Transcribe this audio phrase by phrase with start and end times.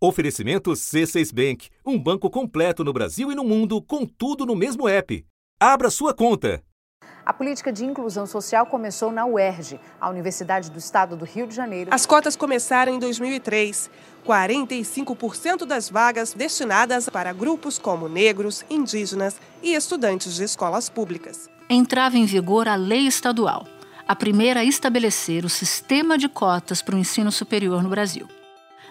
[0.00, 4.88] Oferecimento C6 Bank, um banco completo no Brasil e no mundo, com tudo no mesmo
[4.88, 5.26] app.
[5.58, 6.62] Abra sua conta.
[7.26, 11.54] A política de inclusão social começou na UERJ, a Universidade do Estado do Rio de
[11.56, 11.90] Janeiro.
[11.92, 13.90] As cotas começaram em 2003.
[14.24, 21.50] 45% das vagas destinadas para grupos como negros, indígenas e estudantes de escolas públicas.
[21.68, 23.66] Entrava em vigor a lei estadual,
[24.06, 28.28] a primeira a estabelecer o sistema de cotas para o ensino superior no Brasil.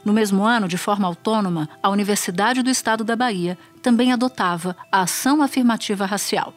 [0.07, 5.01] No mesmo ano, de forma autônoma, a Universidade do Estado da Bahia também adotava a
[5.01, 6.53] ação afirmativa racial.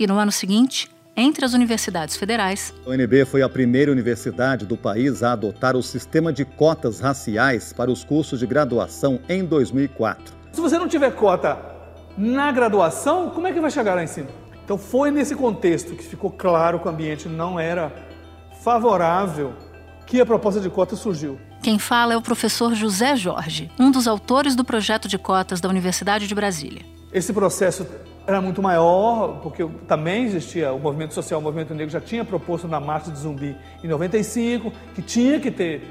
[0.00, 2.72] E no ano seguinte, entre as universidades federais.
[2.86, 7.74] A UNB foi a primeira universidade do país a adotar o sistema de cotas raciais
[7.74, 10.34] para os cursos de graduação em 2004.
[10.50, 11.58] Se você não tiver cota
[12.16, 14.28] na graduação, como é que vai chegar lá em cima?
[14.64, 17.92] Então foi nesse contexto que ficou claro que o ambiente não era
[18.62, 19.52] favorável
[20.06, 21.38] que a proposta de cota surgiu.
[21.62, 25.68] Quem fala é o professor José Jorge, um dos autores do projeto de cotas da
[25.68, 26.82] Universidade de Brasília.
[27.12, 27.86] Esse processo
[28.26, 32.68] era muito maior, porque também existia o movimento social, o movimento negro já tinha proposto
[32.68, 35.82] na Marcha de Zumbi em 95 que tinha que ter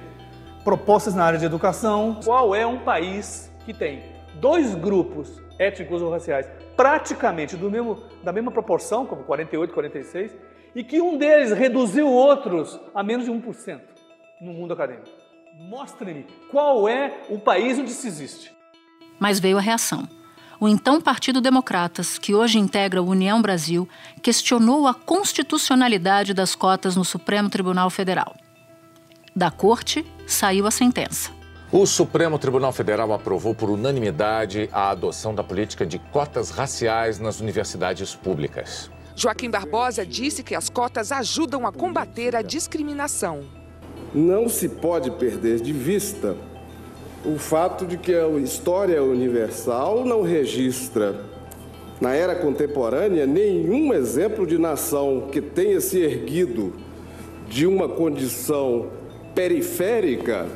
[0.63, 2.19] propostas na área de educação.
[2.23, 4.03] Qual é um país que tem
[4.35, 10.31] dois grupos étnicos ou raciais praticamente do mesmo, da mesma proporção, como 48, 46,
[10.75, 13.81] e que um deles reduziu outros a menos de 1%
[14.39, 15.26] no mundo acadêmico?
[15.59, 18.53] Mostre-me qual é o país onde isso existe.
[19.19, 20.07] Mas veio a reação.
[20.59, 23.89] O então Partido Democratas, que hoje integra o União Brasil,
[24.21, 28.35] questionou a constitucionalidade das cotas no Supremo Tribunal Federal.
[29.35, 31.31] Da corte saiu a sentença.
[31.71, 37.39] O Supremo Tribunal Federal aprovou por unanimidade a adoção da política de cotas raciais nas
[37.39, 38.91] universidades públicas.
[39.15, 43.56] Joaquim Barbosa disse que as cotas ajudam a combater a discriminação
[44.17, 46.35] não se pode perder de vista
[47.23, 51.21] o fato de que a história universal não registra,
[52.01, 56.73] na era contemporânea, nenhum exemplo de nação que tenha se erguido
[57.47, 58.87] de uma condição
[59.35, 60.47] periférica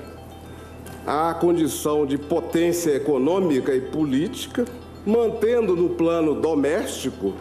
[1.05, 4.65] à condição de potência econômica e política,
[5.05, 7.33] mantendo no plano doméstico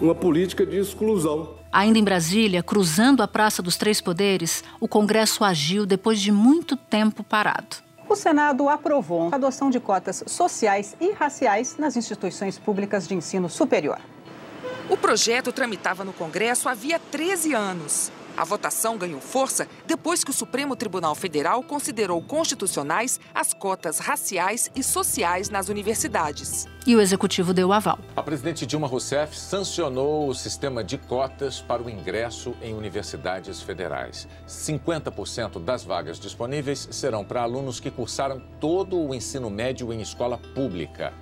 [0.00, 1.54] uma política de exclusão.
[1.72, 6.76] Ainda em Brasília, cruzando a Praça dos Três Poderes, o Congresso agiu depois de muito
[6.76, 7.76] tempo parado.
[8.08, 13.48] O Senado aprovou a adoção de cotas sociais e raciais nas instituições públicas de ensino
[13.48, 13.98] superior.
[14.88, 18.12] O projeto tramitava no Congresso havia 13 anos.
[18.36, 24.70] A votação ganhou força depois que o Supremo Tribunal Federal considerou constitucionais as cotas raciais
[24.76, 26.66] e sociais nas universidades.
[26.86, 27.98] E o executivo deu aval.
[28.14, 34.28] A presidente Dilma Rousseff sancionou o sistema de cotas para o ingresso em universidades federais.
[34.46, 40.38] 50% das vagas disponíveis serão para alunos que cursaram todo o ensino médio em escola
[40.54, 41.12] pública.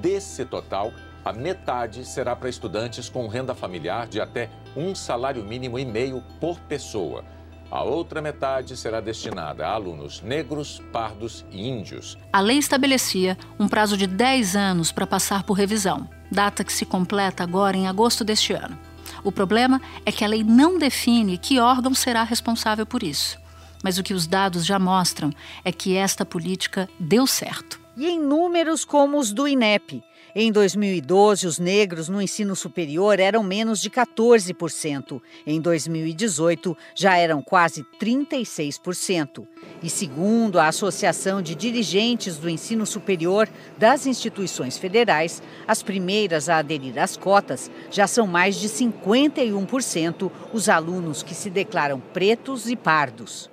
[0.00, 0.92] Desse total,
[1.24, 6.22] a metade será para estudantes com renda familiar de até um salário mínimo e meio
[6.40, 7.24] por pessoa.
[7.70, 12.18] A outra metade será destinada a alunos negros, pardos e índios.
[12.32, 16.84] A lei estabelecia um prazo de 10 anos para passar por revisão, data que se
[16.84, 18.78] completa agora em agosto deste ano.
[19.24, 23.38] O problema é que a lei não define que órgão será responsável por isso.
[23.82, 25.30] Mas o que os dados já mostram
[25.64, 27.80] é que esta política deu certo.
[27.96, 30.02] E em números como os do INEP,
[30.34, 35.20] em 2012, os negros no ensino superior eram menos de 14%.
[35.46, 39.46] Em 2018, já eram quase 36%.
[39.82, 46.58] E segundo a Associação de Dirigentes do Ensino Superior das Instituições Federais, as primeiras a
[46.58, 52.76] aderir às cotas já são mais de 51% os alunos que se declaram pretos e
[52.76, 53.51] pardos.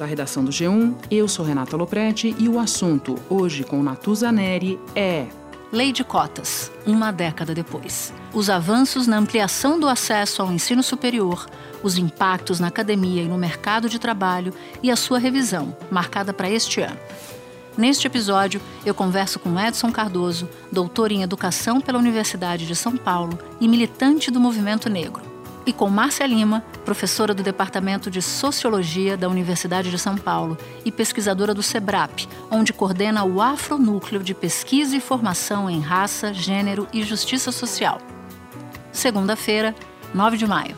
[0.00, 0.94] Da redação do G1.
[1.10, 5.26] Eu sou Renata Loprete e o assunto hoje com Natuza Neri é
[5.70, 8.12] Lei de cotas, uma década depois.
[8.32, 11.46] Os avanços na ampliação do acesso ao ensino superior,
[11.82, 14.52] os impactos na academia e no mercado de trabalho
[14.82, 16.98] e a sua revisão, marcada para este ano.
[17.76, 23.38] Neste episódio, eu converso com Edson Cardoso, doutor em educação pela Universidade de São Paulo
[23.60, 25.29] e militante do movimento negro
[25.66, 30.90] e com Márcia Lima, professora do Departamento de Sociologia da Universidade de São Paulo e
[30.90, 37.02] pesquisadora do SEBRAP, onde coordena o Afronúcleo de Pesquisa e Formação em Raça, Gênero e
[37.02, 38.00] Justiça Social.
[38.92, 39.74] Segunda-feira,
[40.14, 40.76] 9 de maio.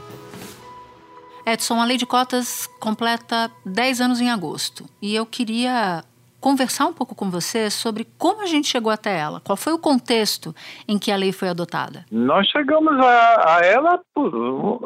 [1.44, 6.05] Edson, a lei de cotas completa 10 anos em agosto e eu queria
[6.43, 9.41] conversar um pouco com você sobre como a gente chegou até ela.
[9.41, 10.53] Qual foi o contexto
[10.89, 12.05] em que a lei foi adotada?
[12.11, 14.00] Nós chegamos a, a ela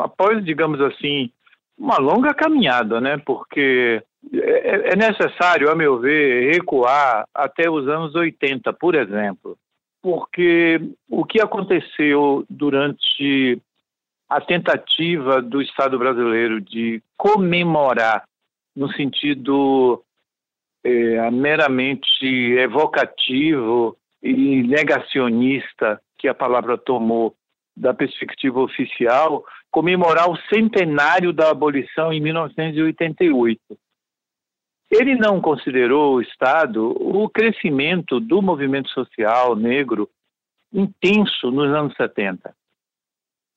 [0.05, 1.31] após, digamos assim,
[1.79, 3.17] uma longa caminhada, né?
[3.25, 4.03] Porque
[4.35, 9.57] é, é necessário, a meu ver, recuar até os anos 80, por exemplo,
[10.03, 10.79] porque
[11.09, 13.61] o que aconteceu durante
[14.29, 18.25] a tentativa do Estado brasileiro de comemorar,
[18.75, 20.03] no sentido
[20.87, 27.35] é, meramente evocativo e negacionista que a palavra tomou
[27.77, 33.61] da perspectiva oficial, comemorar o centenário da abolição em 1988.
[34.91, 40.09] Ele não considerou o Estado o crescimento do movimento social negro
[40.73, 42.55] intenso nos anos 70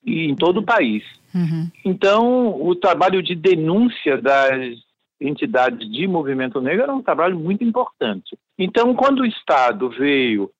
[0.04, 1.04] e em todo o país.
[1.32, 1.70] Uhum.
[1.84, 4.76] Então, o trabalho de denúncia das
[5.20, 8.38] entidades de movimento negro era um trabalho muito importante.
[8.58, 10.50] Então, quando o Estado veio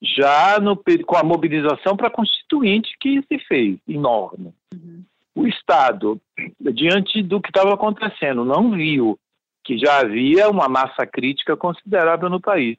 [0.00, 0.76] já no,
[1.06, 5.02] com a mobilização para constituinte que se fez, enorme, uhum.
[5.34, 6.20] o Estado,
[6.60, 9.18] diante do que estava acontecendo, não viu
[9.64, 12.76] que já havia uma massa crítica considerável no país.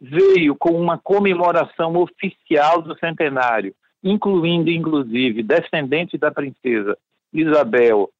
[0.00, 3.72] Veio com uma comemoração oficial do centenário,
[4.02, 6.98] incluindo, inclusive, descendentes da princesa
[7.32, 8.10] Isabel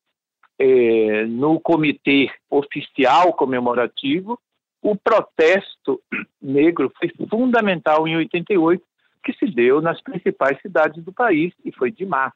[0.59, 4.39] é, no comitê oficial comemorativo.
[4.83, 6.01] O protesto
[6.41, 8.83] negro foi fundamental em 88,
[9.25, 12.35] que se deu nas principais cidades do país e foi de massa.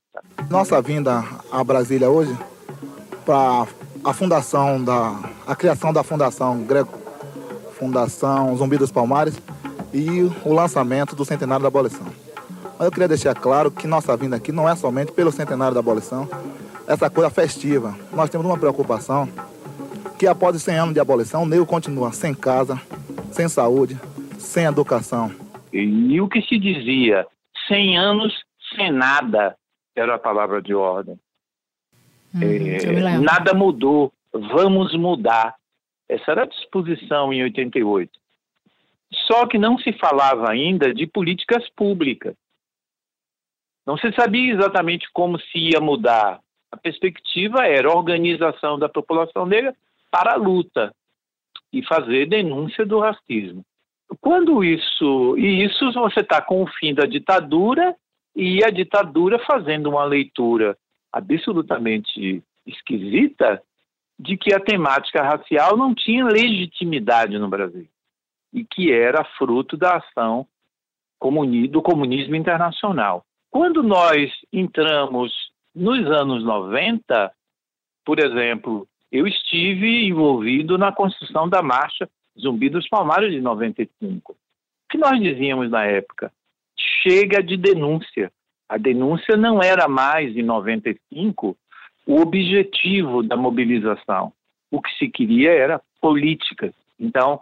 [0.50, 1.22] Nossa vinda
[1.52, 2.34] a Brasília hoje
[3.26, 3.66] para
[4.02, 6.98] a fundação da a criação da Fundação Greco
[7.78, 9.40] Fundação Zumbi dos Palmares
[9.92, 12.06] e o lançamento do centenário da abolição.
[12.78, 15.80] Mas eu queria deixar claro que nossa vinda aqui não é somente pelo centenário da
[15.80, 16.28] abolição,
[16.88, 17.94] essa coisa festiva.
[18.12, 19.29] Nós temos uma preocupação
[20.19, 22.81] que após os 100 anos de abolição, o negro continua sem casa,
[23.31, 23.96] sem saúde,
[24.38, 25.31] sem educação.
[25.73, 27.26] E o que se dizia,
[27.69, 28.43] 100 anos
[28.75, 29.55] sem nada,
[29.94, 31.19] era a palavra de ordem.
[32.35, 35.55] Hum, é, nada mudou, vamos mudar.
[36.08, 38.11] Essa era a disposição em 88.
[39.26, 42.35] Só que não se falava ainda de políticas públicas.
[43.87, 46.40] Não se sabia exatamente como se ia mudar.
[46.70, 49.74] A perspectiva era organização da população negra
[50.10, 50.94] para a luta
[51.72, 53.64] e fazer denúncia do racismo.
[54.20, 57.94] Quando isso, e isso você está com o fim da ditadura
[58.34, 60.76] e a ditadura fazendo uma leitura
[61.12, 63.62] absolutamente esquisita
[64.18, 67.86] de que a temática racial não tinha legitimidade no Brasil
[68.52, 70.46] e que era fruto da ação
[71.70, 73.24] do comunismo internacional.
[73.50, 75.32] Quando nós entramos
[75.78, 77.32] nos anos 90,
[78.04, 82.08] por exemplo, eu estive envolvido na construção da marcha
[82.38, 84.32] Zumbi dos Palmares de 95.
[84.32, 84.36] O
[84.90, 86.32] que nós dizíamos na época?
[87.02, 88.32] Chega de denúncia.
[88.69, 91.56] A denúncia não era mais, em 95,
[92.06, 94.32] o objetivo da mobilização.
[94.70, 96.75] O que se queria era políticas.
[96.98, 97.40] Então,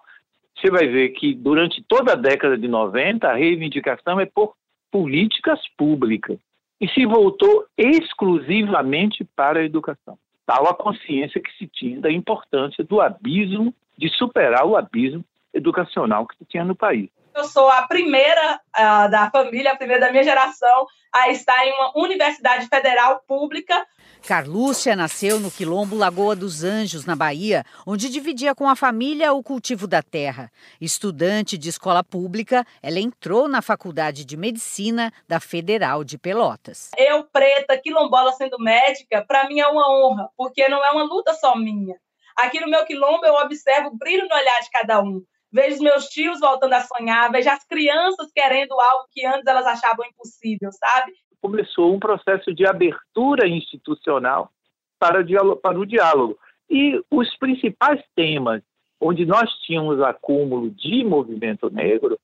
[0.55, 4.55] você vai ver que durante toda a década de 90, a reivindicação é por
[4.91, 6.38] políticas públicas
[6.81, 10.19] e se voltou exclusivamente para a educação.
[10.44, 15.25] Tal a consciência que se tinha da importância do abismo, de superar o abismo
[15.56, 17.11] educacional que se tinha no país.
[17.37, 21.73] Eu sou a primeira uh, da família, a primeira da minha geração a estar em
[21.75, 23.87] uma universidade federal pública.
[24.26, 29.43] Carlúcia nasceu no quilombo Lagoa dos Anjos, na Bahia, onde dividia com a família o
[29.43, 30.50] cultivo da terra.
[30.81, 36.90] Estudante de escola pública, ela entrou na Faculdade de Medicina da Federal de Pelotas.
[36.97, 41.35] Eu, preta, quilombola sendo médica, para mim é uma honra, porque não é uma luta
[41.35, 41.97] só minha.
[42.35, 45.23] Aqui no meu quilombo eu observo o brilho no olhar de cada um
[45.57, 49.67] vejo os meus tios voltando a sonhar, vejo as crianças querendo algo que antes elas
[49.67, 51.15] achavam impossível, sabe?
[51.41, 54.51] Começou um processo de abertura institucional
[54.99, 55.25] para,
[55.63, 56.39] para o diálogo.
[56.69, 58.63] E os principais temas
[59.01, 62.19] onde nós tínhamos acúmulo de movimento negro,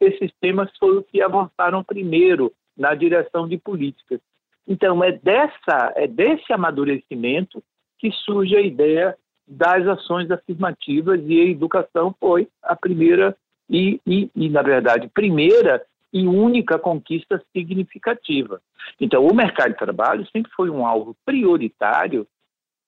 [0.00, 4.20] esses temas foram os que avançaram primeiro na direção de políticas.
[4.66, 7.62] Então, é, dessa, é desse amadurecimento
[7.98, 13.36] que surge a ideia das ações afirmativas e a educação foi a primeira
[13.68, 18.60] e, e, e, na verdade, primeira e única conquista significativa.
[19.00, 22.26] Então, o mercado de trabalho sempre foi um alvo prioritário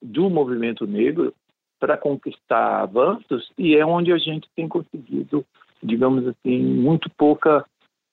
[0.01, 1.35] do movimento negro
[1.79, 5.45] para conquistar avanços e é onde a gente tem conseguido,
[5.83, 7.65] digamos assim, muito pouca,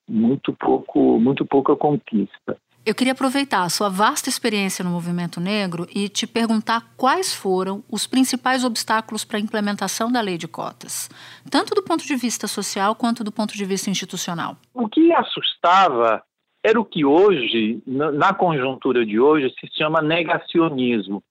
[0.07, 2.57] muito pouco, muito pouca conquista.
[2.85, 7.83] Eu queria aproveitar a sua vasta experiência no movimento negro e te perguntar quais foram
[7.91, 11.09] os principais obstáculos para a implementação da lei de cotas,
[11.49, 14.55] tanto do ponto de vista social quanto do ponto de vista institucional.
[14.71, 16.21] O que assustava
[16.63, 21.23] era o que hoje, na conjuntura de hoje, se chama negacionismo.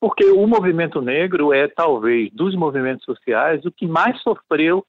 [0.00, 4.86] Porque o movimento negro é, talvez, dos movimentos sociais, o que mais sofreu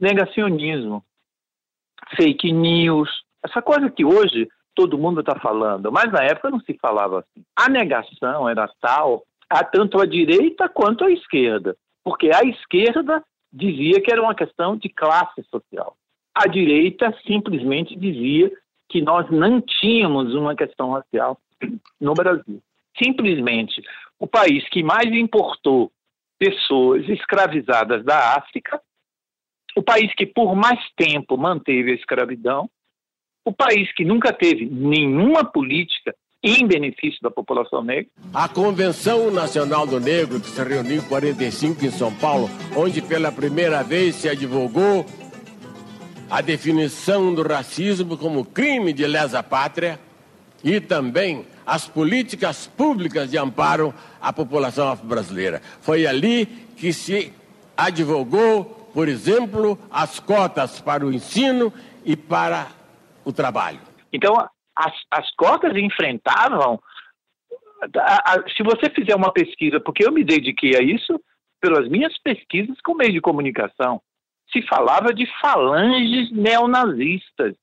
[0.00, 1.04] negacionismo,
[2.16, 3.10] fake news,
[3.44, 7.44] essa coisa que hoje todo mundo está falando, mas na época não se falava assim.
[7.56, 13.22] A negação era tal, a tanto a direita quanto a esquerda, porque a esquerda
[13.52, 15.96] dizia que era uma questão de classe social.
[16.34, 18.50] A direita simplesmente dizia
[18.88, 21.38] que nós não tínhamos uma questão racial
[22.00, 22.62] no Brasil.
[23.02, 23.82] Simplesmente
[24.18, 25.90] o país que mais importou
[26.38, 28.80] pessoas escravizadas da África,
[29.76, 32.68] o país que por mais tempo manteve a escravidão,
[33.44, 38.06] o país que nunca teve nenhuma política em benefício da população negra.
[38.32, 43.30] A Convenção Nacional do Negro, que se reuniu em 45 em São Paulo, onde pela
[43.30, 45.04] primeira vez se advogou
[46.30, 49.98] a definição do racismo como crime de lesa pátria
[50.62, 55.60] e também as políticas públicas de amparo à população afro-brasileira.
[55.80, 57.32] Foi ali que se
[57.76, 61.72] advogou, por exemplo, as cotas para o ensino
[62.04, 62.68] e para
[63.24, 63.80] o trabalho.
[64.12, 64.34] Então,
[64.76, 66.80] as, as cotas enfrentavam.
[67.96, 71.20] A, a, se você fizer uma pesquisa, porque eu me dediquei a isso
[71.60, 74.00] pelas minhas pesquisas com meio de comunicação,
[74.52, 77.54] se falava de falanges neonazistas.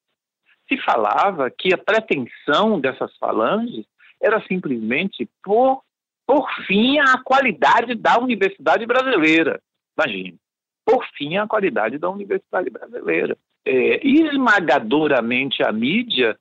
[0.67, 3.85] Se falava que a pretensão dessas falanges
[4.21, 5.81] era simplesmente por,
[6.25, 9.61] por fim à qualidade da universidade brasileira.
[9.97, 10.37] Imagine,
[10.85, 13.37] por fim à qualidade da universidade brasileira.
[13.69, 16.37] É, esmagadoramente a mídia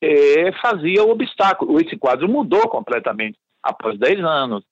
[0.00, 1.78] é, fazia o obstáculo.
[1.78, 4.64] Esse quadro mudou completamente após 10 anos.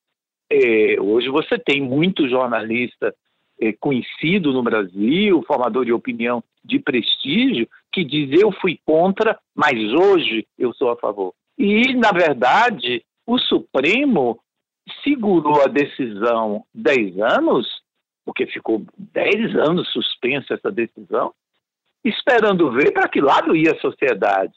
[0.51, 3.15] É, hoje você tem muito jornalista
[3.61, 9.75] é, conhecido no Brasil, formador de opinião de prestígio, que diz eu fui contra, mas
[9.93, 11.35] hoje eu sou a favor.
[11.59, 14.41] E, na verdade, o Supremo
[15.05, 17.83] segurou a decisão 10 anos,
[18.25, 21.35] porque ficou 10 anos suspensa essa decisão,
[22.05, 24.53] esperando ver para que lado ia a sociedade.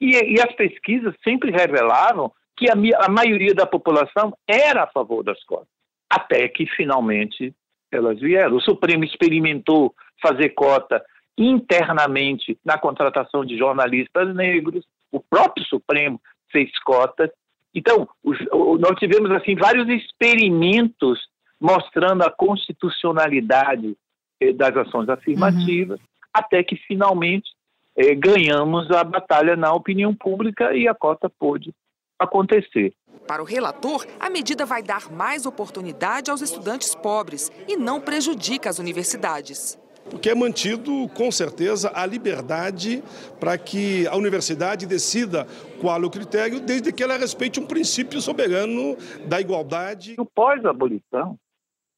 [0.00, 2.74] E, e as pesquisas sempre revelavam que a,
[3.04, 5.68] a maioria da população era a favor das cotas,
[6.10, 7.54] até que finalmente
[7.90, 8.56] elas vieram.
[8.56, 11.04] O Supremo experimentou fazer cota
[11.36, 16.20] internamente na contratação de jornalistas negros, o próprio Supremo
[16.50, 17.30] fez cotas.
[17.74, 18.38] Então, os,
[18.78, 21.18] nós tivemos assim vários experimentos
[21.60, 23.96] mostrando a constitucionalidade
[24.40, 26.06] eh, das ações afirmativas, uhum.
[26.32, 27.50] Até que finalmente
[27.96, 31.74] eh, ganhamos a batalha na opinião pública e a cota pôde
[32.18, 32.94] acontecer.
[33.26, 38.68] Para o relator, a medida vai dar mais oportunidade aos estudantes pobres e não prejudica
[38.68, 39.78] as universidades.
[40.10, 43.02] Porque é mantido, com certeza, a liberdade
[43.38, 45.46] para que a universidade decida
[45.80, 48.96] qual é o critério, desde que ela respeite um princípio soberano
[49.26, 50.16] da igualdade.
[50.18, 51.38] O pós-abolição,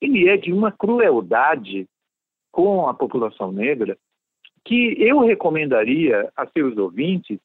[0.00, 1.86] ele é de uma crueldade
[2.52, 3.96] com a população negra
[4.64, 7.38] que eu recomendaria a seus ouvintes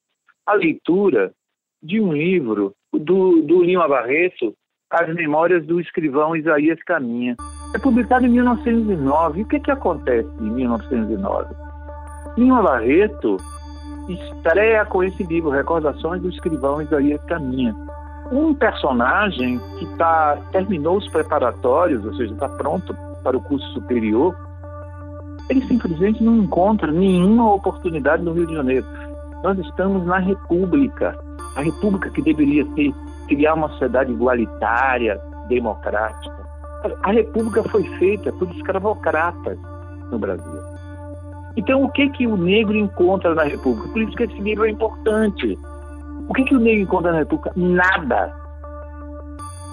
[0.45, 1.31] a leitura
[1.81, 4.53] de um livro do, do Lima Barreto,
[4.89, 7.35] As Memórias do Escrivão Isaías Caminha.
[7.75, 9.39] É publicado em 1909.
[9.39, 11.53] E o que, que acontece em 1909?
[12.37, 13.37] Lima Barreto
[14.09, 17.75] estreia com esse livro, Recordações do Escrivão Isaías Caminha.
[18.31, 24.35] Um personagem que tá, terminou os preparatórios, ou seja, está pronto para o curso superior,
[25.49, 28.85] ele simplesmente não encontra nenhuma oportunidade no Rio de Janeiro.
[29.43, 31.17] Nós estamos na República
[31.55, 32.93] a república que deveria ser
[33.27, 36.39] criar uma sociedade igualitária, democrática.
[37.03, 39.57] A república foi feita por escravocratas
[40.11, 40.61] no Brasil.
[41.57, 43.89] Então, o que que o negro encontra na república?
[43.89, 45.57] Por isso que esse livro é importante.
[46.27, 47.51] O que que o negro encontra na república?
[47.55, 48.33] Nada.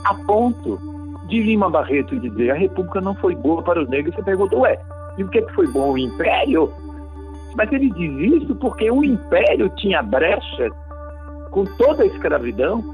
[0.04, 0.80] A ponto
[1.28, 4.14] de Lima Barreto dizer a república não foi boa para os negros.
[4.14, 4.80] Você pergunta, ué,
[5.18, 5.92] e o que, que foi bom?
[5.92, 6.72] O império?
[7.56, 10.72] Mas ele diz isso porque o império tinha brechas
[11.50, 12.84] com toda a escravidão,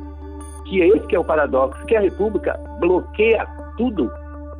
[0.66, 4.10] que é esse que é o paradoxo, que a República bloqueia tudo.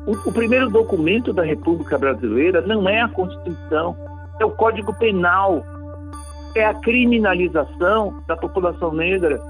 [0.05, 3.95] O, o primeiro documento da República Brasileira não é a Constituição,
[4.39, 5.63] é o Código Penal,
[6.55, 9.41] é a criminalização da população negra,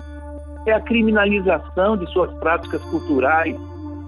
[0.68, 3.58] é a criminalização de suas práticas culturais,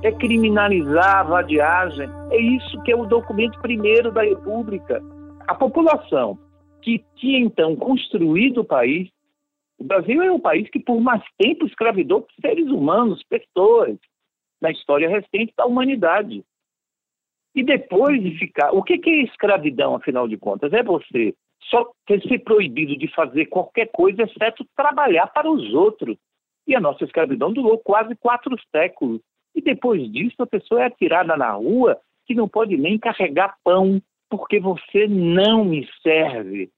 [0.05, 2.07] é criminalizar a vadiagem.
[2.31, 5.01] É isso que é o documento primeiro da República.
[5.47, 6.37] A população
[6.81, 9.09] que tinha então construído o país
[9.77, 13.97] o Brasil é um país que por mais tempo escravidou seres humanos, pessoas,
[14.61, 16.43] na história recente da humanidade.
[17.53, 18.71] E depois de ficar.
[18.71, 20.71] O que é escravidão, afinal de contas?
[20.73, 21.33] É você
[21.69, 26.17] só ter ser proibido de fazer qualquer coisa, exceto trabalhar para os outros.
[26.67, 29.21] E a nossa escravidão durou quase quatro séculos.
[29.55, 34.01] E depois disso, a pessoa é atirada na rua que não pode nem carregar pão,
[34.29, 36.69] porque você não me serve.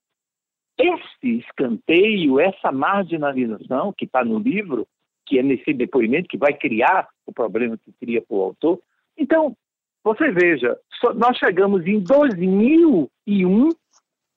[0.78, 4.88] Esse escanteio, essa marginalização que está no livro,
[5.26, 8.80] que é nesse depoimento que vai criar o problema que cria para o autor.
[9.18, 9.56] Então,
[10.04, 10.78] você veja,
[11.16, 13.70] nós chegamos em 2001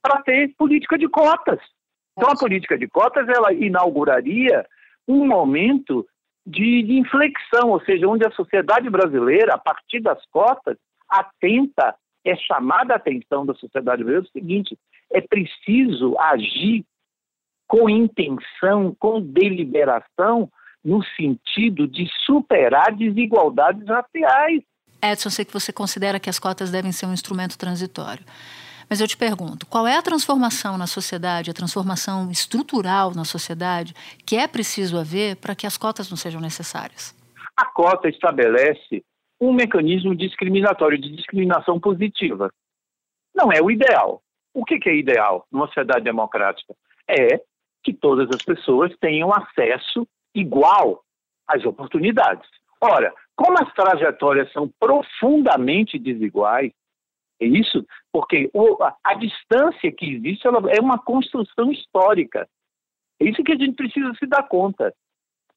[0.03, 1.61] para ter política de cotas.
[2.17, 4.67] Então, a política de cotas ela inauguraria
[5.07, 6.07] um momento
[6.47, 10.77] de, inflexão, ou seja, onde a sociedade brasileira, a partir das cotas,
[11.09, 11.95] atenta,
[12.25, 14.79] é chamada a atenção da sociedade brasileira o seguinte:
[15.13, 16.85] é preciso agir
[17.67, 20.51] com intenção, com deliberação,
[20.85, 24.63] no sentido de superar desigualdades raciais.
[25.03, 28.25] Edson, sei que você considera que as cotas devem ser um instrumento transitório.
[28.91, 33.95] Mas eu te pergunto, qual é a transformação na sociedade, a transformação estrutural na sociedade
[34.27, 37.15] que é preciso haver para que as cotas não sejam necessárias?
[37.57, 39.05] A cota estabelece
[39.41, 42.53] um mecanismo discriminatório, de discriminação positiva.
[43.33, 44.21] Não é o ideal.
[44.53, 46.75] O que é ideal numa sociedade democrática?
[47.09, 47.41] É
[47.85, 50.05] que todas as pessoas tenham acesso
[50.35, 51.05] igual
[51.47, 52.49] às oportunidades.
[52.81, 56.73] Ora, como as trajetórias são profundamente desiguais,
[57.41, 62.47] é isso porque o, a, a, distância que existe é uma construção histórica.
[63.19, 64.93] É isso que a gente precisa se dar conta.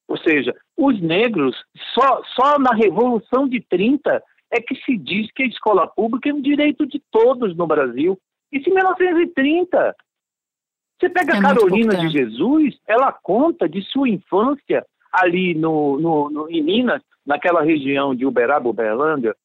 [0.07, 1.55] Ou seja, os negros,
[1.93, 6.33] só, só na Revolução de 30 é que se diz que a escola pública é
[6.33, 8.17] um direito de todos no Brasil.
[8.51, 9.95] Isso em 1930.
[10.99, 16.29] Você pega é a Carolina de Jesus, ela conta de sua infância ali no, no,
[16.29, 19.35] no, em Minas, naquela região de Uberaba, Uberlândia,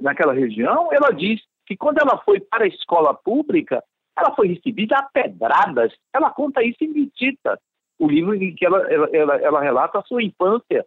[0.00, 3.82] naquela região, ela diz que quando ela foi para a escola pública,
[4.16, 5.92] ela foi recebida a pedradas.
[6.14, 7.58] Ela conta isso em Vitita,
[7.98, 10.84] o livro em que ela, ela, ela, ela relata a sua infância.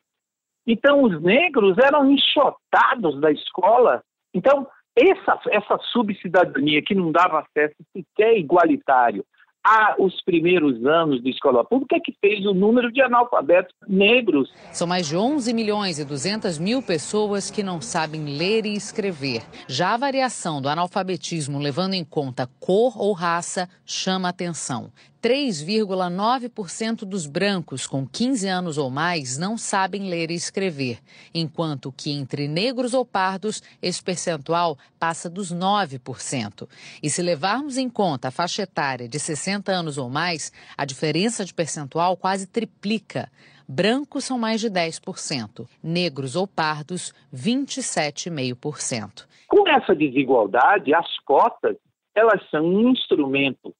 [0.68, 4.04] Então, os negros eram enxotados da escola.
[4.34, 9.26] Então, essa, essa subcidadania que não dava acesso sequer igualitário
[9.66, 14.54] a os primeiros anos de escola pública que fez o número de analfabetos negros.
[14.72, 19.42] São mais de 11 milhões e 200 mil pessoas que não sabem ler e escrever.
[19.68, 24.92] Já a variação do analfabetismo levando em conta cor ou raça chama atenção.
[25.26, 31.00] 3,9% dos brancos com 15 anos ou mais não sabem ler e escrever,
[31.34, 36.70] enquanto que entre negros ou pardos esse percentual passa dos 9%.
[37.02, 41.44] E se levarmos em conta a faixa etária de 60 anos ou mais, a diferença
[41.44, 43.28] de percentual quase triplica.
[43.68, 49.26] Brancos são mais de 10%, negros ou pardos, 27,5%.
[49.48, 51.78] Com essa desigualdade, as cotas
[52.14, 53.74] elas são um instrumento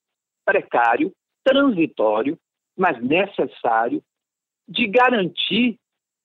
[0.44, 1.14] precário
[1.46, 2.38] transitório,
[2.76, 4.04] mas necessário,
[4.68, 5.78] de garantir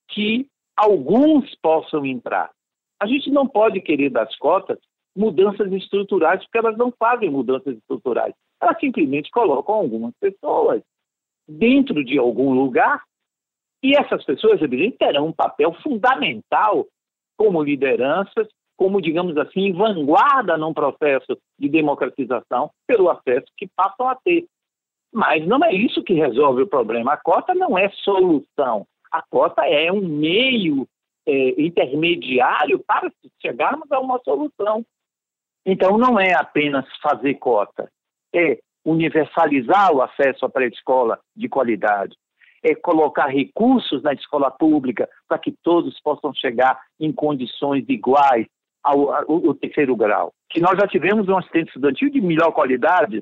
[0.09, 2.51] que alguns possam entrar.
[2.99, 4.79] A gente não pode querer das cotas
[5.15, 8.33] mudanças estruturais, porque elas não fazem mudanças estruturais.
[8.61, 10.81] Elas simplesmente colocam algumas pessoas
[11.47, 13.03] dentro de algum lugar
[13.83, 16.85] e essas pessoas, evidentemente, terão um papel fundamental
[17.35, 24.15] como lideranças, como, digamos assim, vanguarda num processo de democratização pelo acesso que passam a
[24.15, 24.45] ter.
[25.13, 27.13] Mas não é isso que resolve o problema.
[27.13, 28.85] A cota não é solução.
[29.11, 30.87] A cota é um meio
[31.27, 34.85] é, intermediário para chegarmos a uma solução.
[35.65, 37.91] Então, não é apenas fazer cota,
[38.33, 42.15] é universalizar o acesso à pré-escola de qualidade,
[42.63, 48.47] é colocar recursos na escola pública para que todos possam chegar em condições iguais
[48.83, 50.33] ao, ao, ao terceiro grau.
[50.49, 53.21] Que nós já tivemos um assistente estudantil de melhor qualidade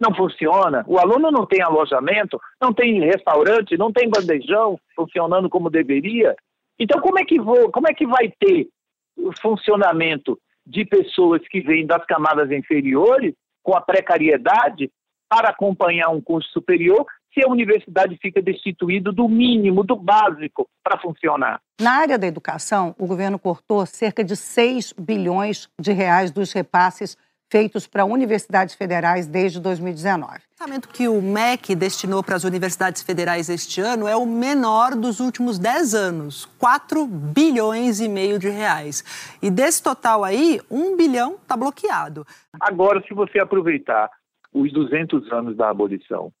[0.00, 5.70] não funciona, o aluno não tem alojamento, não tem restaurante, não tem bandejão funcionando como
[5.70, 6.34] deveria.
[6.78, 8.68] Então, como é que, vou, como é que vai ter
[9.16, 14.90] o funcionamento de pessoas que vêm das camadas inferiores, com a precariedade,
[15.28, 20.98] para acompanhar um curso superior, se a universidade fica destituída do mínimo, do básico, para
[21.00, 21.60] funcionar?
[21.80, 27.16] Na área da educação, o governo cortou cerca de 6 bilhões de reais dos repasses
[27.54, 30.26] feitos para universidades federais desde 2019.
[30.26, 34.96] O orçamento que o MEC destinou para as universidades federais este ano é o menor
[34.96, 39.04] dos últimos 10 anos, 4 bilhões e meio de reais.
[39.40, 42.26] E desse total aí, 1 bilhão está bloqueado.
[42.58, 44.10] Agora, se você aproveitar
[44.52, 46.32] os 200 anos da abolição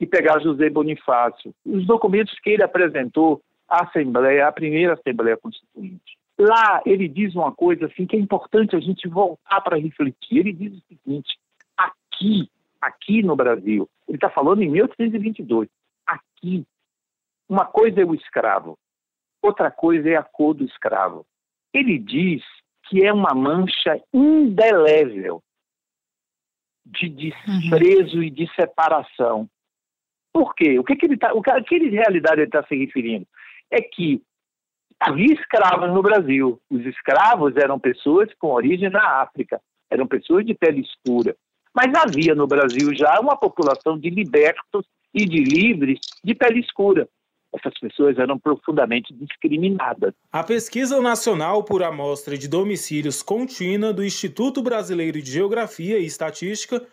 [0.00, 6.16] e pegar José Bonifácio, os documentos que ele apresentou à Assembleia, à primeira Assembleia Constituinte,
[6.38, 10.38] Lá ele diz uma coisa assim que é importante a gente voltar para refletir.
[10.38, 11.38] Ele diz o seguinte:
[11.76, 15.68] aqui, aqui no Brasil, ele está falando em 1822,
[16.06, 16.66] aqui,
[17.48, 18.76] uma coisa é o escravo,
[19.40, 21.24] outra coisa é a cor do escravo.
[21.72, 22.42] Ele diz
[22.84, 25.42] que é uma mancha indelével
[26.84, 28.22] de desprezo uhum.
[28.22, 29.48] e de separação.
[30.32, 30.78] Por quê?
[30.78, 31.32] O que, que ele está?
[31.32, 33.26] O que, que realidade ele está se referindo?
[33.70, 34.20] É que
[35.06, 36.60] havia escravos no Brasil.
[36.70, 41.36] Os escravos eram pessoas com origem na África, eram pessoas de pele escura.
[41.74, 47.08] Mas havia no Brasil já uma população de libertos e de livres de pele escura
[47.54, 50.12] essas pessoas eram profundamente discriminadas.
[50.32, 56.84] A pesquisa nacional por amostra de domicílios contínua do Instituto Brasileiro de Geografia e Estatística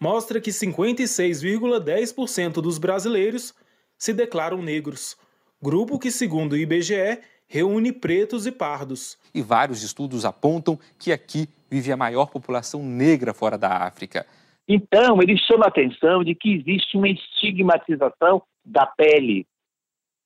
[0.00, 3.54] mostra que 56,10% dos brasileiros
[3.98, 5.18] se declaram negros,
[5.62, 9.18] grupo que, segundo o IBGE, reúne pretos e pardos.
[9.34, 14.26] E vários estudos apontam que aqui vive a maior população negra fora da África.
[14.68, 19.46] Então, ele chama a atenção de que existe uma estigmatização da pele,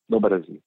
[0.09, 0.61] no Brasil,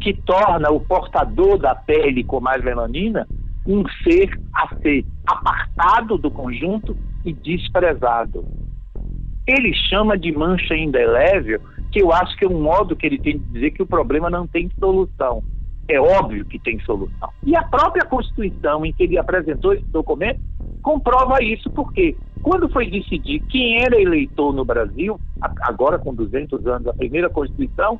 [0.00, 3.26] que torna o portador da pele com mais melanina
[3.66, 8.46] um ser a ser apartado do conjunto e desprezado.
[9.46, 13.38] Ele chama de mancha indelével, que eu acho que é um modo que ele tem
[13.38, 15.42] de dizer que o problema não tem solução.
[15.90, 17.28] É óbvio que tem solução.
[17.44, 20.40] E a própria Constituição em que ele apresentou esse documento
[20.82, 25.18] comprova isso, porque quando foi decidir quem era eleitor no Brasil,
[25.62, 27.98] agora com 200 anos, a primeira Constituição,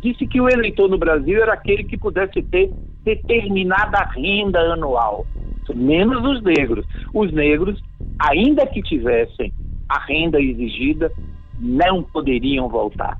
[0.00, 2.72] disse que o eleitor no Brasil era aquele que pudesse ter
[3.04, 5.26] determinada renda anual,
[5.74, 6.86] menos os negros.
[7.12, 7.82] Os negros,
[8.18, 9.52] ainda que tivessem
[9.88, 11.10] a renda exigida,
[11.58, 13.18] não poderiam voltar.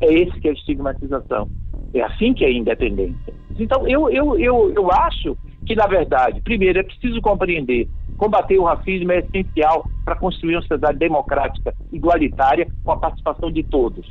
[0.00, 1.48] É esse que é a estigmatização.
[1.92, 3.34] É assim que é a independência.
[3.58, 5.36] Então, eu, eu, eu, eu acho
[5.66, 10.62] que, na verdade, primeiro, é preciso compreender combater o racismo é essencial para construir uma
[10.62, 14.06] sociedade democrática, igualitária, com a participação de todos.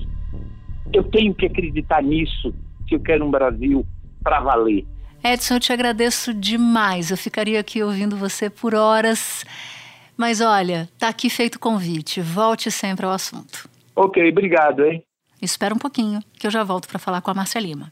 [0.91, 2.53] Eu tenho que acreditar nisso
[2.87, 3.85] se eu quero um Brasil
[4.23, 4.85] para valer.
[5.23, 7.09] Edson, eu te agradeço demais.
[7.09, 9.45] Eu ficaria aqui ouvindo você por horas.
[10.17, 12.21] Mas olha, tá aqui feito o convite.
[12.21, 13.67] Volte sempre ao assunto.
[13.95, 15.03] Ok, obrigado, hein?
[15.41, 17.91] Espera um pouquinho, que eu já volto para falar com a Márcia Lima.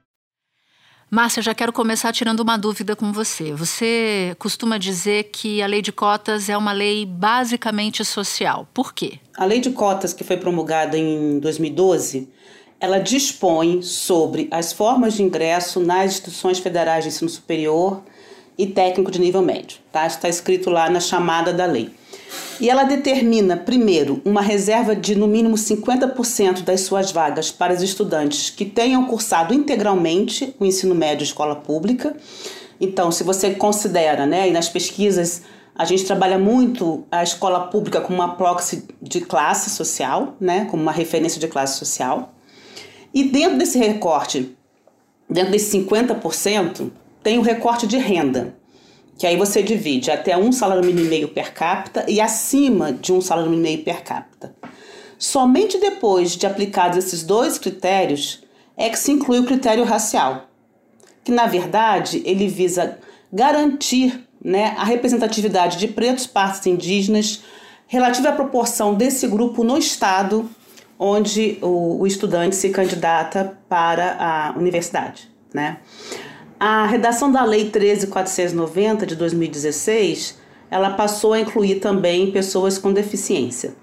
[1.13, 3.51] Márcia, já quero começar tirando uma dúvida com você.
[3.51, 8.65] Você costuma dizer que a lei de cotas é uma lei basicamente social.
[8.73, 9.19] Por quê?
[9.35, 12.29] A lei de cotas, que foi promulgada em 2012,
[12.79, 18.01] ela dispõe sobre as formas de ingresso nas instituições federais de ensino superior
[18.57, 19.79] e técnico de nível médio.
[19.91, 20.07] Tá?
[20.07, 21.91] Está escrito lá na chamada da lei.
[22.59, 27.81] E ela determina, primeiro, uma reserva de no mínimo 50% das suas vagas para os
[27.81, 32.15] estudantes que tenham cursado integralmente o ensino médio escola pública.
[32.79, 35.43] Então, se você considera, né, e nas pesquisas
[35.75, 40.83] a gente trabalha muito a escola pública como uma proxy de classe social, né, como
[40.83, 42.33] uma referência de classe social.
[43.13, 44.55] E dentro desse recorte,
[45.29, 46.91] dentro desse 50%,
[47.23, 48.55] tem o recorte de renda
[49.21, 53.13] que aí você divide até um salário mínimo e meio per capita e acima de
[53.13, 54.55] um salário mínimo e meio per capita.
[55.15, 58.41] Somente depois de aplicados esses dois critérios
[58.75, 60.49] é que se inclui o critério racial,
[61.23, 62.97] que na verdade ele visa
[63.31, 67.43] garantir né, a representatividade de pretos, partes indígenas,
[67.85, 70.49] relativa à proporção desse grupo no estado
[70.97, 75.29] onde o, o estudante se candidata para a universidade.
[75.53, 75.77] Né?
[76.63, 80.37] A redação da Lei 13.490 de 2016,
[80.69, 83.73] ela passou a incluir também pessoas com deficiência.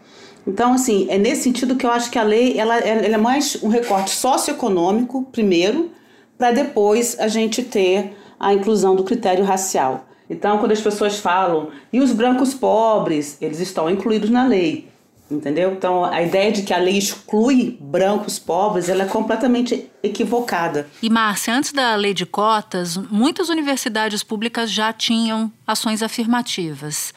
[0.47, 3.61] Então, assim, é nesse sentido que eu acho que a lei ela, ela é mais
[3.65, 5.91] um recorte socioeconômico, primeiro,
[6.39, 10.07] para depois a gente ter a inclusão do critério racial.
[10.31, 14.89] Então, quando as pessoas falam, e os brancos pobres, eles estão incluídos na lei.
[15.31, 15.73] Entendeu?
[15.73, 20.89] Então, a ideia de que a lei exclui brancos pobres, ela é completamente equivocada.
[21.03, 27.13] E, Márcia, antes da lei de cotas, muitas universidades públicas já tinham ações afirmativas.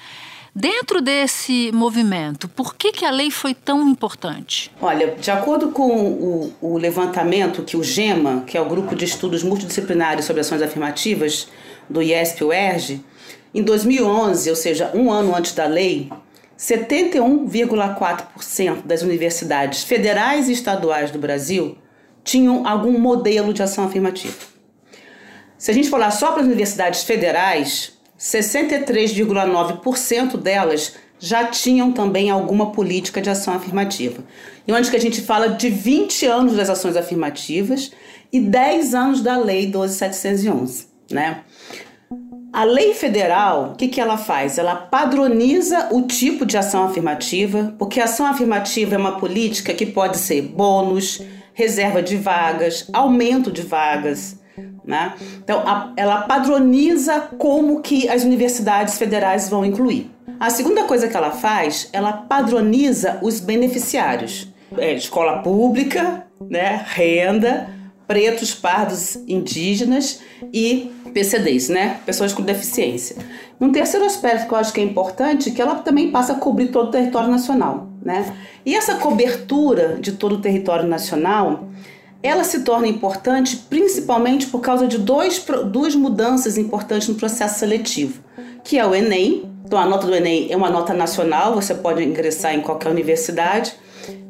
[0.54, 4.70] Dentro desse movimento, por que, que a lei foi tão importante?
[4.82, 9.06] Olha, de acordo com o, o levantamento que o GEMA, que é o Grupo de
[9.06, 11.48] Estudos Multidisciplinares sobre Ações Afirmativas,
[11.90, 13.02] do IESP-UERJ,
[13.54, 16.12] em 2011, ou seja, um ano antes da lei,
[16.62, 21.76] 71,4% das universidades federais e estaduais do Brasil
[22.24, 24.38] tinham algum modelo de ação afirmativa.
[25.58, 32.72] Se a gente falar só para as universidades federais, 63,9% delas já tinham também alguma
[32.72, 34.24] política de ação afirmativa.
[34.68, 37.92] E onde que a gente fala de 20 anos das ações afirmativas
[38.32, 41.42] e 10 anos da Lei 12711, né?
[42.54, 44.58] A lei federal, o que, que ela faz?
[44.58, 49.86] Ela padroniza o tipo de ação afirmativa, porque a ação afirmativa é uma política que
[49.86, 51.22] pode ser bônus,
[51.54, 54.38] reserva de vagas, aumento de vagas,
[54.84, 55.14] né?
[55.42, 60.12] Então, a, ela padroniza como que as universidades federais vão incluir.
[60.38, 64.52] A segunda coisa que ela faz, ela padroniza os beneficiários.
[64.78, 67.70] É, escola pública, né, renda,
[68.08, 70.20] pretos, pardos, indígenas
[70.54, 72.00] e PCDs, né?
[72.06, 73.16] Pessoas com deficiência.
[73.60, 76.36] Um terceiro aspecto que eu acho que é importante é que ela também passa a
[76.36, 78.36] cobrir todo o território nacional, né?
[78.66, 81.70] E essa cobertura de todo o território nacional,
[82.24, 88.22] ela se torna importante principalmente por causa de dois, duas mudanças importantes no processo seletivo,
[88.64, 89.50] que é o Enem.
[89.66, 93.74] Então, a nota do Enem é uma nota nacional, você pode ingressar em qualquer universidade,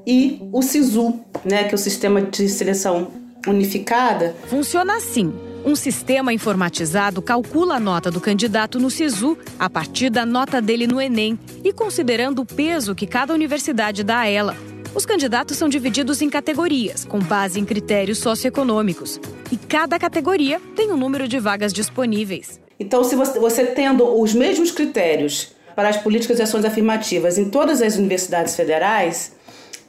[0.05, 4.35] e o SISU, né, que é o Sistema de Seleção Unificada.
[4.47, 5.33] Funciona assim.
[5.63, 10.87] Um sistema informatizado calcula a nota do candidato no SISU a partir da nota dele
[10.87, 14.57] no Enem e considerando o peso que cada universidade dá a ela.
[14.93, 19.19] Os candidatos são divididos em categorias, com base em critérios socioeconômicos.
[19.51, 22.59] E cada categoria tem um número de vagas disponíveis.
[22.79, 27.49] Então, se você, você tendo os mesmos critérios para as políticas e ações afirmativas em
[27.49, 29.33] todas as universidades federais,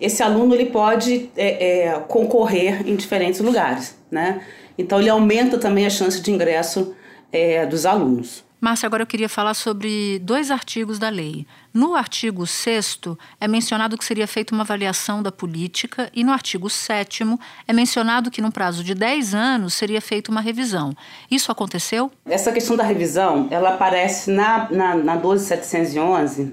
[0.02, 4.42] esse aluno ele pode é, é, concorrer em diferentes lugares, né?
[4.76, 6.94] Então, ele aumenta também a chance de ingresso
[7.30, 8.44] é, dos alunos.
[8.60, 11.46] Márcia, agora eu queria falar sobre dois artigos da lei.
[11.74, 13.00] No artigo 6
[13.40, 17.24] é mencionado que seria feita uma avaliação da política e no artigo 7
[17.66, 20.94] é mencionado que no prazo de 10 anos seria feita uma revisão.
[21.28, 22.10] Isso aconteceu?
[22.24, 26.52] Essa questão da revisão, ela aparece na, na, na 12711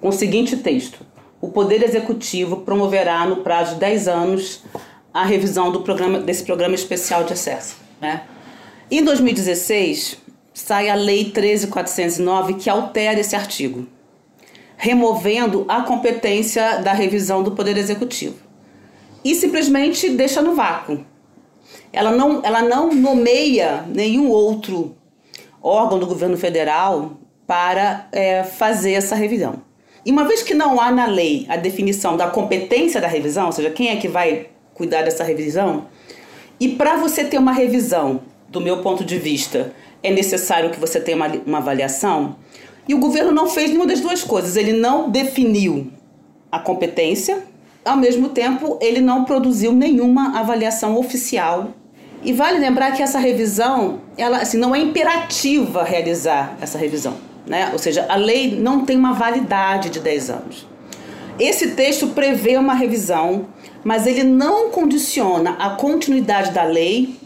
[0.00, 1.04] com o seguinte texto.
[1.40, 4.62] O Poder Executivo promoverá no prazo de 10 anos
[5.12, 7.76] a revisão do programa, desse programa especial de acesso.
[8.00, 8.22] Né?
[8.90, 10.18] Em 2016,
[10.52, 13.86] sai a Lei 13.409 que altera esse artigo,
[14.76, 18.36] removendo a competência da revisão do Poder Executivo
[19.24, 21.04] e simplesmente deixa no vácuo.
[21.92, 24.96] Ela não, ela não nomeia nenhum outro
[25.62, 29.69] órgão do governo federal para é, fazer essa revisão.
[30.04, 33.52] E uma vez que não há na lei a definição da competência da revisão, ou
[33.52, 35.86] seja, quem é que vai cuidar dessa revisão.
[36.58, 40.98] E para você ter uma revisão, do meu ponto de vista, é necessário que você
[40.98, 42.36] tenha uma, uma avaliação.
[42.88, 44.56] E o governo não fez nenhuma das duas coisas.
[44.56, 45.92] Ele não definiu
[46.50, 47.44] a competência,
[47.84, 51.68] ao mesmo tempo, ele não produziu nenhuma avaliação oficial.
[52.22, 57.14] E vale lembrar que essa revisão, ela assim, não é imperativa realizar essa revisão.
[57.50, 57.68] Né?
[57.74, 60.66] Ou seja, a lei não tem uma validade de 10 anos.
[61.38, 63.46] Esse texto prevê uma revisão
[63.84, 67.16] mas ele não condiciona a continuidade da lei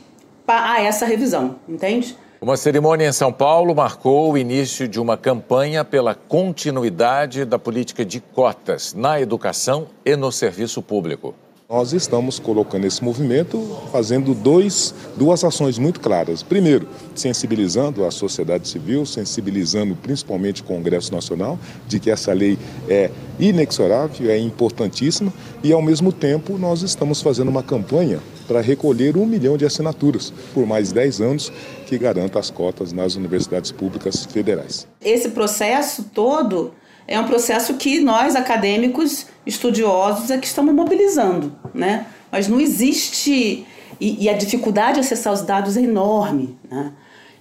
[0.47, 2.17] a essa revisão, entende?
[2.41, 8.05] Uma cerimônia em São Paulo marcou o início de uma campanha pela continuidade da política
[8.05, 11.35] de cotas na educação e no serviço público.
[11.75, 13.61] Nós estamos colocando esse movimento
[13.91, 16.41] fazendo dois, duas ações muito claras.
[16.41, 21.59] Primeiro, sensibilizando a sociedade civil, sensibilizando principalmente o Congresso Nacional
[21.89, 22.57] de que essa lei
[22.89, 23.11] é
[23.41, 25.33] inexorável, é importantíssima
[25.65, 30.33] e, ao mesmo tempo, nós estamos fazendo uma campanha para recolher um milhão de assinaturas
[30.55, 31.53] por mais 10 anos
[31.87, 34.87] que garanta as cotas nas universidades públicas federais.
[35.01, 36.71] Esse processo todo
[37.07, 42.07] é um processo que nós, acadêmicos, estudiosos, é que estamos mobilizando, né?
[42.31, 43.67] Mas não existe...
[44.01, 46.93] E, e a dificuldade de acessar os dados é enorme, né?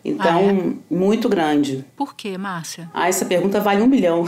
[0.05, 0.93] Então, ah, é?
[0.93, 1.85] muito grande.
[1.95, 2.89] Por quê, Márcia?
[2.93, 4.25] Ah, essa pergunta vale um milhão.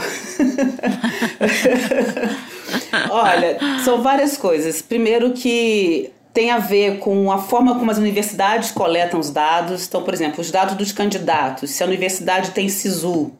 [3.10, 4.80] Olha, são várias coisas.
[4.80, 9.86] Primeiro que tem a ver com a forma como as universidades coletam os dados.
[9.86, 11.70] Então, por exemplo, os dados dos candidatos.
[11.70, 13.32] Se a universidade tem SISU,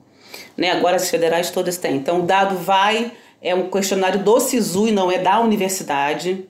[0.57, 0.71] né?
[0.71, 1.97] Agora as federais todas têm.
[1.97, 6.49] Então o dado vai, é um questionário do SISU e não é da universidade.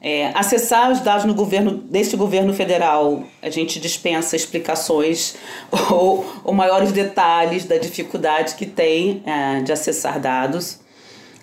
[0.00, 5.36] É, acessar os dados no governo deste governo federal, a gente dispensa explicações
[5.90, 10.80] ou, ou maiores detalhes da dificuldade que tem é, de acessar dados.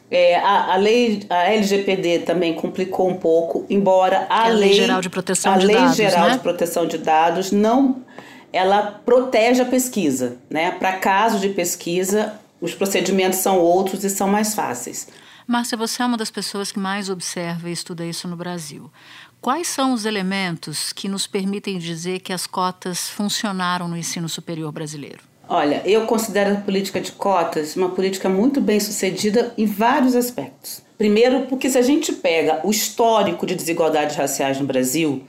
[0.10, 4.73] É, a, a, lei, a LGPD também complicou um pouco, embora a, a lei, lei,
[4.73, 6.34] geral de proteção a de lei dados, geral né?
[6.34, 8.03] de proteção de dados não
[8.53, 10.71] ela protege a pesquisa, né?
[10.71, 15.07] Para casos de pesquisa, os procedimentos são outros e são mais fáceis.
[15.45, 18.89] Márcia, você é uma das pessoas que mais observa e estuda isso no Brasil.
[19.41, 24.71] Quais são os elementos que nos permitem dizer que as cotas funcionaram no ensino superior
[24.71, 25.19] brasileiro?
[25.49, 30.81] Olha, eu considero a política de cotas uma política muito bem sucedida em vários aspectos.
[30.97, 35.23] Primeiro, porque se a gente pega o histórico de desigualdades raciais no Brasil,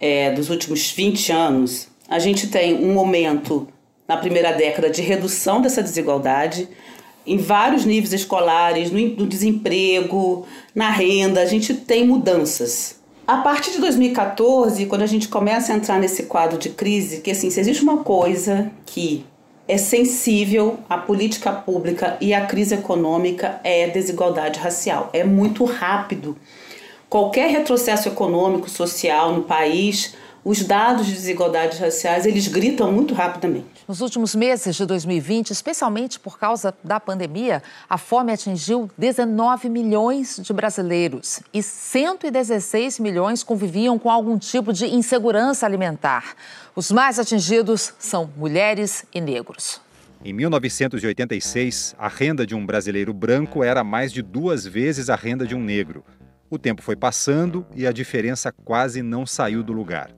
[0.00, 3.68] é, dos últimos 20 anos, a gente tem um momento
[4.06, 6.68] na primeira década de redução dessa desigualdade
[7.28, 12.98] em vários níveis escolares, no, no desemprego, na renda, a gente tem mudanças.
[13.26, 17.30] A partir de 2014, quando a gente começa a entrar nesse quadro de crise, que
[17.30, 19.26] assim, se existe uma coisa que
[19.68, 25.10] é sensível à política pública e à crise econômica é a desigualdade racial.
[25.12, 26.38] É muito rápido.
[27.10, 30.14] Qualquer retrocesso econômico, social no país,
[30.48, 33.66] os dados de desigualdades raciais, eles gritam muito rapidamente.
[33.86, 40.40] Nos últimos meses de 2020, especialmente por causa da pandemia, a fome atingiu 19 milhões
[40.42, 46.34] de brasileiros e 116 milhões conviviam com algum tipo de insegurança alimentar.
[46.74, 49.82] Os mais atingidos são mulheres e negros.
[50.24, 55.46] Em 1986, a renda de um brasileiro branco era mais de duas vezes a renda
[55.46, 56.02] de um negro.
[56.48, 60.17] O tempo foi passando e a diferença quase não saiu do lugar.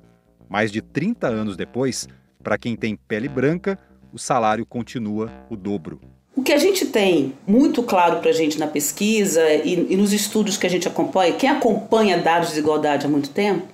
[0.50, 2.08] Mais de 30 anos depois,
[2.42, 3.78] para quem tem pele branca,
[4.12, 6.00] o salário continua o dobro.
[6.34, 10.12] O que a gente tem muito claro para a gente na pesquisa e, e, nos
[10.12, 13.68] estudos que a gente acompanha, quem acompanha dados de desigualdade há muito tempo,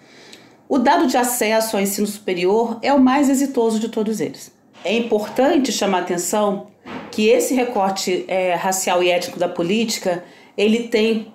[0.69, 4.53] o dado de acesso ao ensino superior é o mais exitoso de todos eles.
[4.85, 6.67] É importante chamar a atenção
[7.11, 10.23] que esse recorte é, racial e étnico da política
[10.59, 11.33] ele tem,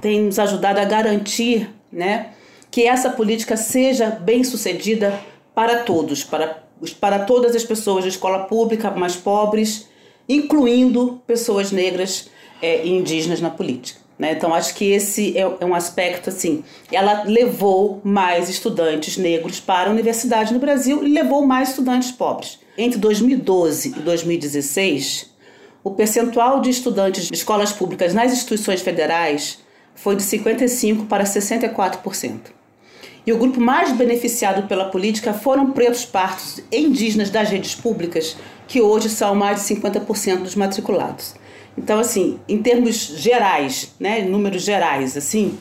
[0.00, 2.30] tem nos ajudado a garantir né,
[2.70, 5.18] que essa política seja bem sucedida
[5.54, 6.62] para todos, para,
[7.00, 9.88] para todas as pessoas de escola pública mais pobres,
[10.28, 12.28] incluindo pessoas negras
[12.60, 14.00] é, e indígenas na política.
[14.18, 14.32] Né?
[14.32, 16.64] Então, acho que esse é, é, um aspecto assim.
[16.90, 22.58] Ela levou mais estudantes negros para a universidade no Brasil e levou mais estudantes pobres.
[22.78, 25.30] Entre 2012 e 2016,
[25.84, 29.58] o percentual de estudantes de escolas públicas nas instituições federais
[29.96, 32.54] foi de 55% para 64%.
[33.26, 38.36] E o grupo mais beneficiado pela política foram pretos partos e indígenas das redes públicas,
[38.68, 41.34] que hoje são mais de 50% dos matriculados.
[41.76, 45.58] Então, assim, em termos gerais, né, números gerais, assim,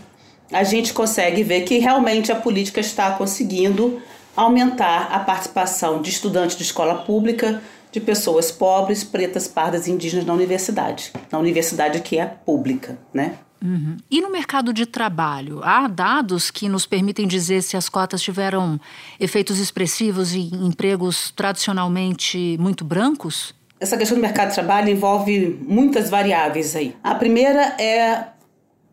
[0.52, 4.00] a gente consegue ver que realmente a política está conseguindo
[4.36, 10.26] aumentar a participação de estudantes de escola pública, de pessoas pobres, pretas, pardas e indígenas
[10.26, 13.36] na universidade, na universidade que é pública, né?
[13.66, 13.98] Uhum.
[14.12, 18.80] E no mercado de trabalho, há dados que nos permitem dizer se as cotas tiveram
[19.20, 23.56] efeitos expressivos em empregos tradicionalmente muito brancos?
[23.80, 26.96] Essa questão do mercado de trabalho envolve muitas variáveis aí.
[27.04, 28.28] A primeira é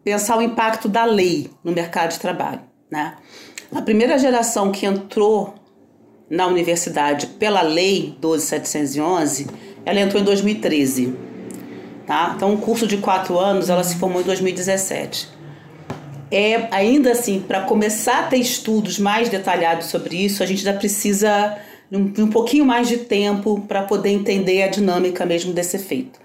[0.02, 2.62] pensar o impacto da lei no mercado de trabalho.
[2.90, 3.14] Né?
[3.74, 5.54] A primeira geração que entrou
[6.30, 9.48] na universidade pela lei 12711,
[9.84, 11.31] ela entrou em 2013.
[12.06, 12.32] Tá?
[12.36, 15.28] Então, um curso de quatro anos, ela se formou em 2017.
[16.30, 20.78] É, ainda assim, para começar a ter estudos mais detalhados sobre isso, a gente ainda
[20.78, 21.58] precisa
[21.92, 26.18] um, um pouquinho mais de tempo para poder entender a dinâmica mesmo desse efeito.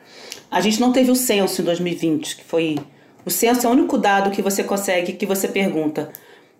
[0.49, 2.77] A gente não teve o censo em 2020, que foi.
[3.25, 6.09] O censo é o único dado que você consegue, que você pergunta.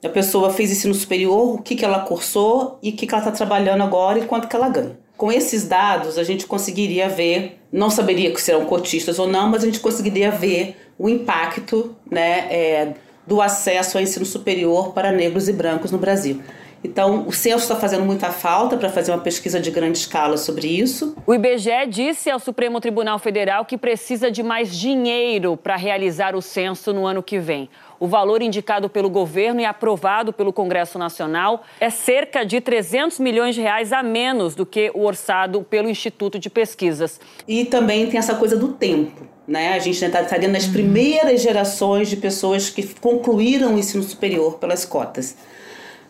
[0.04, 3.24] A pessoa fez ensino superior, o que, que ela cursou e o que, que ela
[3.24, 4.98] está trabalhando agora e quanto que ela ganha.
[5.18, 9.64] Com esses dados, a gente conseguiria ver, não saberia que serão cotistas ou não, mas
[9.64, 12.94] a gente conseguiria ver o impacto né, é,
[13.26, 16.42] do acesso ao ensino superior para negros e brancos no Brasil.
[16.84, 20.68] Então, o censo está fazendo muita falta para fazer uma pesquisa de grande escala sobre
[20.68, 21.16] isso.
[21.26, 26.42] O IBGE disse ao Supremo Tribunal Federal que precisa de mais dinheiro para realizar o
[26.42, 27.68] censo no ano que vem.
[28.00, 33.56] O valor indicado pelo governo e aprovado pelo Congresso Nacional é cerca de 300 milhões
[33.56, 37.20] de reais a menos do que o orçado pelo Instituto de Pesquisas.
[37.48, 39.26] E também tem essa coisa do tempo.
[39.48, 39.74] Né?
[39.74, 44.86] A gente está tá nas primeiras gerações de pessoas que concluíram o ensino superior pelas
[44.86, 45.36] cotas.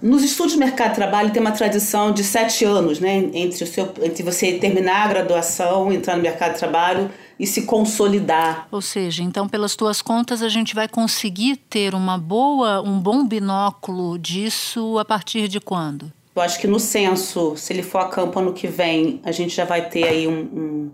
[0.01, 3.15] Nos estudos de mercado de trabalho tem uma tradição de sete anos, né?
[3.33, 7.09] Entre, o seu, entre você terminar a graduação, entrar no mercado de trabalho
[7.39, 8.67] e se consolidar.
[8.71, 13.25] Ou seja, então pelas tuas contas a gente vai conseguir ter uma boa, um bom
[13.25, 16.11] binóculo disso a partir de quando?
[16.35, 19.55] Eu acho que no censo, se ele for a campo ano que vem, a gente
[19.55, 20.91] já vai ter aí um, um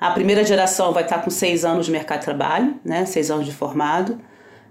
[0.00, 3.04] a primeira geração vai estar com seis anos de mercado de trabalho, né?
[3.04, 4.18] Seis anos de formado.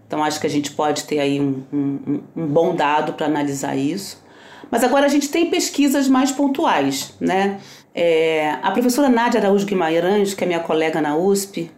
[0.08, 3.76] Então, acho que a gente pode ter aí um, um, um bom dado para analisar
[3.76, 4.24] isso.
[4.72, 7.60] Mas agora a gente tem pesquisas mais pontuais, né?
[7.94, 11.72] É, a professora Nádia Araújo Guimarães, que é minha colega na USP,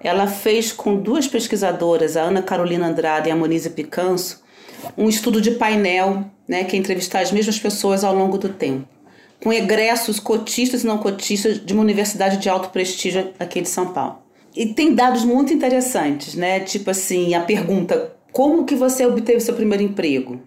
[0.00, 4.42] ela fez com duas pesquisadoras, a Ana Carolina Andrade e a Monize Picanso,
[4.98, 8.88] um estudo de painel, né, que é entrevistar as mesmas pessoas ao longo do tempo,
[9.42, 13.92] com egressos cotistas e não cotistas de uma universidade de alto prestígio aqui de São
[13.92, 14.18] Paulo.
[14.54, 16.60] E tem dados muito interessantes, né?
[16.60, 20.40] Tipo assim, a pergunta: como que você obteve seu primeiro emprego?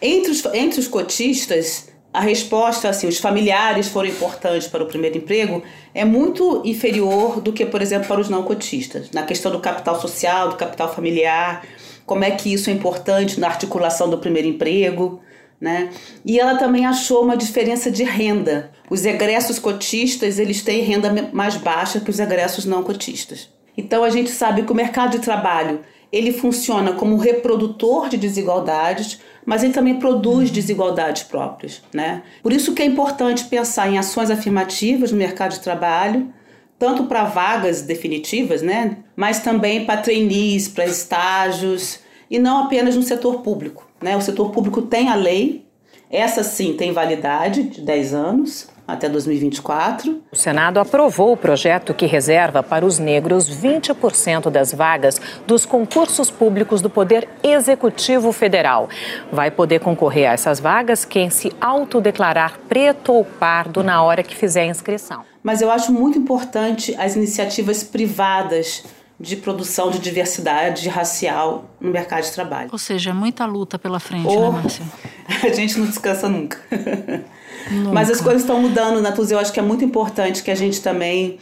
[0.00, 5.16] Entre os, entre os cotistas, a resposta, assim, os familiares foram importantes para o primeiro
[5.16, 5.62] emprego,
[5.94, 9.10] é muito inferior do que, por exemplo, para os não cotistas.
[9.12, 11.64] Na questão do capital social, do capital familiar,
[12.04, 15.20] como é que isso é importante na articulação do primeiro emprego.
[15.58, 15.90] Né?
[16.24, 18.72] E ela também achou uma diferença de renda.
[18.90, 23.48] Os egressos cotistas eles têm renda mais baixa que os egressos não cotistas.
[23.76, 25.80] Então a gente sabe que o mercado de trabalho
[26.12, 32.22] ele funciona como reprodutor de desigualdades, mas ele também produz desigualdades próprias, né?
[32.42, 36.32] Por isso que é importante pensar em ações afirmativas no mercado de trabalho,
[36.78, 38.98] tanto para vagas definitivas, né?
[39.14, 44.16] Mas também para trainees, para estágios e não apenas no setor público, né?
[44.16, 45.66] O setor público tem a lei,
[46.10, 50.22] essa sim tem validade de 10 anos, até 2024.
[50.32, 56.30] O Senado aprovou o projeto que reserva para os negros 20% das vagas dos concursos
[56.30, 58.88] públicos do Poder Executivo Federal.
[59.30, 64.34] Vai poder concorrer a essas vagas quem se autodeclarar preto ou pardo na hora que
[64.34, 65.24] fizer a inscrição.
[65.42, 68.84] Mas eu acho muito importante as iniciativas privadas
[69.22, 72.68] de produção de diversidade racial no mercado de trabalho.
[72.72, 74.84] Ou seja, muita luta pela frente, oh, né, Márcia?
[75.48, 76.58] A gente não descansa nunca.
[77.70, 77.92] nunca.
[77.92, 79.30] Mas as coisas estão mudando, Natuz.
[79.30, 81.38] Eu acho que é muito importante que a gente também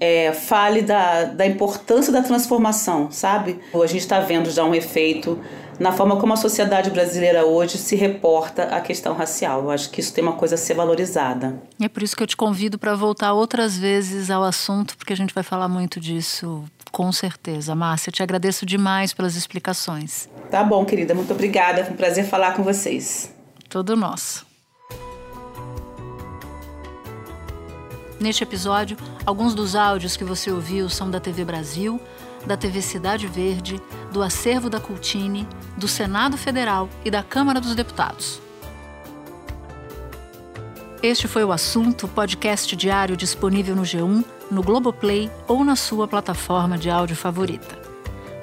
[0.00, 3.60] é, fale da, da importância da transformação, sabe?
[3.72, 5.38] A gente está vendo já um efeito
[5.78, 9.62] na forma como a sociedade brasileira hoje se reporta à questão racial.
[9.62, 11.62] Eu acho que isso tem uma coisa a ser valorizada.
[11.80, 15.16] É por isso que eu te convido para voltar outras vezes ao assunto, porque a
[15.16, 17.74] gente vai falar muito disso, com certeza.
[17.74, 20.28] Márcia, te agradeço demais pelas explicações.
[20.50, 21.14] Tá bom, querida.
[21.14, 21.84] Muito obrigada.
[21.84, 23.34] Foi um prazer falar com vocês.
[23.68, 24.46] Todo nosso.
[28.20, 32.00] Neste episódio, alguns dos áudios que você ouviu são da TV Brasil,
[32.46, 33.80] da TV Cidade Verde,
[34.12, 38.40] do Acervo da Cultine, do Senado Federal e da Câmara dos Deputados.
[41.02, 46.76] Este foi o assunto, podcast diário disponível no G1, no Globoplay ou na sua plataforma
[46.76, 47.80] de áudio favorita.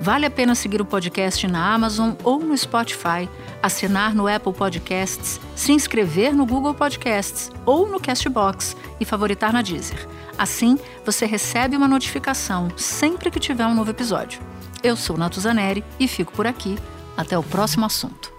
[0.02, 3.30] Vale a pena seguir o podcast na Amazon ou no Spotify,
[3.62, 9.62] assinar no Apple Podcasts, se inscrever no Google Podcasts ou no Castbox e favoritar na
[9.62, 10.08] Deezer.
[10.38, 14.42] Assim, você recebe uma notificação sempre que tiver um novo episódio.
[14.82, 16.78] Eu sou Natuzaneri e fico por aqui.
[17.18, 18.39] Até o próximo assunto.